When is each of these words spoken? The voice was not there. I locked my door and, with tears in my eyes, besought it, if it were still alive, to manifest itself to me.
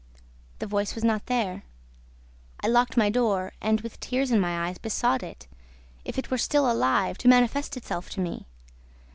The 0.57 0.65
voice 0.65 0.95
was 0.95 1.03
not 1.03 1.27
there. 1.27 1.61
I 2.61 2.67
locked 2.67 2.97
my 2.97 3.11
door 3.11 3.51
and, 3.61 3.81
with 3.81 3.99
tears 3.99 4.31
in 4.31 4.39
my 4.39 4.65
eyes, 4.67 4.79
besought 4.79 5.21
it, 5.21 5.45
if 6.03 6.17
it 6.17 6.31
were 6.31 6.39
still 6.39 6.71
alive, 6.71 7.19
to 7.19 7.27
manifest 7.27 7.77
itself 7.77 8.09
to 8.13 8.19
me. 8.19 8.47